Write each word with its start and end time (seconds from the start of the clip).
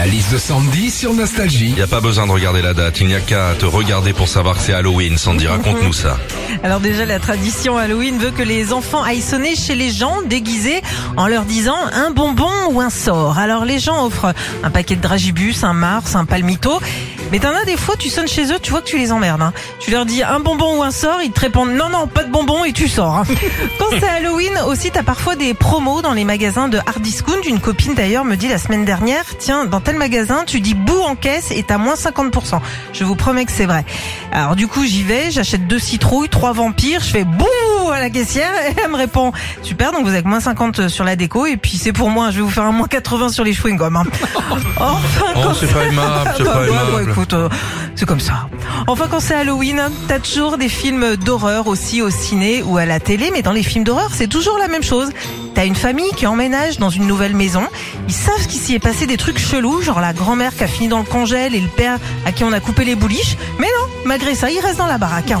La 0.00 0.06
liste 0.06 0.32
de 0.32 0.38
Sandy 0.38 0.90
sur 0.90 1.12
Nostalgie. 1.12 1.68
Il 1.68 1.74
n'y 1.74 1.82
a 1.82 1.86
pas 1.86 2.00
besoin 2.00 2.26
de 2.26 2.32
regarder 2.32 2.62
la 2.62 2.72
date, 2.72 3.02
il 3.02 3.08
n'y 3.08 3.14
a 3.14 3.20
qu'à 3.20 3.52
te 3.58 3.66
regarder 3.66 4.14
pour 4.14 4.28
savoir 4.28 4.56
que 4.56 4.62
c'est 4.62 4.72
Halloween. 4.72 5.18
Sandy, 5.18 5.46
raconte-nous 5.46 5.92
ça. 5.92 6.16
Alors 6.62 6.80
déjà, 6.80 7.04
la 7.04 7.18
tradition 7.18 7.76
Halloween 7.76 8.16
veut 8.16 8.30
que 8.30 8.42
les 8.42 8.72
enfants 8.72 9.02
aillent 9.02 9.20
sonner 9.20 9.54
chez 9.54 9.74
les 9.74 9.90
gens 9.90 10.22
déguisés 10.22 10.80
en 11.18 11.26
leur 11.26 11.44
disant 11.44 11.76
un 11.92 12.12
bonbon 12.12 12.50
ou 12.70 12.80
un 12.80 12.88
sort. 12.88 13.38
Alors 13.38 13.66
les 13.66 13.78
gens 13.78 14.06
offrent 14.06 14.32
un 14.62 14.70
paquet 14.70 14.96
de 14.96 15.02
dragibus, 15.02 15.64
un 15.64 15.74
mars, 15.74 16.16
un 16.16 16.24
palmito. 16.24 16.80
Mais 17.32 17.38
t'en 17.38 17.54
as 17.54 17.64
des 17.64 17.76
fois, 17.76 17.94
tu 17.96 18.08
sonnes 18.08 18.26
chez 18.28 18.52
eux, 18.52 18.58
tu 18.60 18.70
vois 18.70 18.80
que 18.80 18.86
tu 18.86 18.98
les 18.98 19.12
emmerdes. 19.12 19.42
hein. 19.42 19.52
Tu 19.78 19.90
leur 19.90 20.04
dis 20.06 20.22
un 20.22 20.40
bonbon 20.40 20.78
ou 20.78 20.82
un 20.82 20.90
sort, 20.90 21.22
ils 21.22 21.30
te 21.30 21.40
répondent 21.40 21.70
non, 21.72 21.88
non, 21.88 22.06
pas 22.06 22.24
de 22.24 22.30
bonbon 22.30 22.64
et 22.64 22.72
tu 22.72 22.88
sors. 22.88 23.18
hein. 23.18 23.24
Quand 23.78 23.86
c'est 23.98 24.08
Halloween 24.08 24.58
aussi, 24.66 24.90
t'as 24.90 25.02
parfois 25.02 25.36
des 25.36 25.54
promos 25.54 26.02
dans 26.02 26.12
les 26.12 26.24
magasins 26.24 26.68
de 26.68 26.78
hard 26.78 27.00
discount. 27.00 27.40
Une 27.46 27.60
copine 27.60 27.94
d'ailleurs 27.94 28.24
me 28.24 28.36
dit 28.36 28.48
la 28.48 28.58
semaine 28.58 28.84
dernière, 28.84 29.24
tiens, 29.38 29.64
dans 29.64 29.80
tel 29.80 29.96
magasin, 29.96 30.44
tu 30.46 30.60
dis 30.60 30.74
bout 30.74 31.00
en 31.02 31.14
caisse 31.14 31.50
et 31.50 31.62
t'as 31.62 31.78
moins 31.78 31.94
50%. 31.94 32.60
Je 32.92 33.04
vous 33.04 33.14
promets 33.14 33.44
que 33.44 33.52
c'est 33.52 33.66
vrai. 33.66 33.84
Alors 34.32 34.56
du 34.56 34.66
coup, 34.68 34.84
j'y 34.84 35.02
vais, 35.02 35.30
j'achète 35.30 35.66
deux 35.66 35.78
citrouilles, 35.78 36.28
trois 36.28 36.52
vampires, 36.52 37.00
je 37.02 37.10
fais 37.10 37.24
bouh 37.24 37.46
à 38.00 38.04
la 38.04 38.10
caissière 38.10 38.50
et 38.68 38.74
elle 38.82 38.90
me 38.90 38.96
répond 38.96 39.32
super, 39.62 39.92
donc 39.92 40.02
vous 40.04 40.12
avez 40.14 40.22
moins 40.22 40.40
50 40.40 40.88
sur 40.88 41.04
la 41.04 41.16
déco 41.16 41.44
et 41.46 41.56
puis 41.56 41.76
c'est 41.76 41.92
pour 41.92 42.08
moi, 42.10 42.30
je 42.30 42.36
vais 42.36 42.42
vous 42.42 42.50
faire 42.50 42.64
un 42.64 42.72
moins 42.72 42.86
80 42.88 43.28
sur 43.28 43.44
les 43.44 43.52
chewing-gums. 43.52 43.96
hein. 43.96 44.04
Enfin, 44.78 45.26
Oh, 45.36 45.40
quand 45.42 45.54
c'est 45.54 45.66
pas 45.72 45.84
aimable, 45.84 46.30
c'est 46.36 46.44
bah, 46.44 46.52
pas 46.52 46.60
ouais, 46.60 46.68
aimable. 46.68 46.90
bon, 47.04 47.10
écoute, 47.12 47.32
euh, 47.34 47.48
c'est 47.94 48.06
comme 48.06 48.20
ça. 48.20 48.48
Enfin, 48.86 49.06
quand 49.10 49.20
c'est 49.20 49.34
Halloween, 49.34 49.82
t'as 50.08 50.18
toujours 50.18 50.56
des 50.56 50.68
films 50.70 51.16
d'horreur 51.16 51.66
aussi 51.66 52.00
au 52.02 52.08
ciné 52.10 52.62
ou 52.62 52.78
à 52.78 52.86
la 52.86 52.98
télé, 53.00 53.30
mais 53.32 53.42
dans 53.42 53.52
les 53.52 53.62
films 53.62 53.84
d'horreur, 53.84 54.10
c'est 54.14 54.26
toujours 54.28 54.56
la 54.58 54.68
même 54.68 54.82
chose. 54.82 55.10
T'as 55.54 55.66
une 55.66 55.74
famille 55.76 56.10
qui 56.16 56.26
emménage 56.26 56.78
dans 56.78 56.88
une 56.90 57.06
nouvelle 57.06 57.34
maison. 57.34 57.62
Ils 58.08 58.14
savent 58.14 58.46
qu'il 58.46 58.60
s'y 58.60 58.74
est 58.74 58.78
passé 58.78 59.06
des 59.06 59.16
trucs 59.18 59.38
chelous, 59.38 59.82
genre 59.82 60.00
la 60.00 60.12
grand-mère 60.14 60.54
qui 60.56 60.64
a 60.64 60.68
fini 60.68 60.88
dans 60.88 60.98
le 60.98 61.04
congèle 61.04 61.54
et 61.54 61.60
le 61.60 61.68
père 61.68 61.98
à 62.24 62.32
qui 62.32 62.44
on 62.44 62.52
a 62.52 62.60
coupé 62.60 62.84
les 62.84 62.94
bouliches. 62.94 63.36
Mais 63.58 63.66
non, 63.66 63.86
malgré 64.06 64.34
ça, 64.34 64.50
ils 64.50 64.60
restent 64.60 64.78
dans 64.78 64.86
la 64.86 64.98
baraque. 64.98 65.30
hein. 65.32 65.40